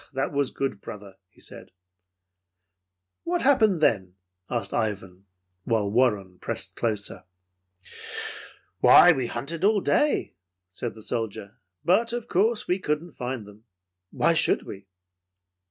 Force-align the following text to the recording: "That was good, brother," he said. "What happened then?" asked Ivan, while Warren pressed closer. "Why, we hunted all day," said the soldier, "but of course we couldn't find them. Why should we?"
"That 0.13 0.31
was 0.31 0.49
good, 0.49 0.81
brother," 0.81 1.17
he 1.29 1.39
said. 1.39 1.69
"What 3.23 3.43
happened 3.43 3.81
then?" 3.81 4.15
asked 4.49 4.73
Ivan, 4.73 5.27
while 5.63 5.91
Warren 5.91 6.39
pressed 6.39 6.75
closer. 6.75 7.25
"Why, 8.79 9.11
we 9.11 9.27
hunted 9.27 9.63
all 9.63 9.79
day," 9.79 10.33
said 10.67 10.95
the 10.95 11.03
soldier, 11.03 11.59
"but 11.85 12.13
of 12.13 12.27
course 12.27 12.67
we 12.67 12.79
couldn't 12.79 13.13
find 13.13 13.45
them. 13.45 13.65
Why 14.09 14.33
should 14.33 14.63
we?" 14.63 14.87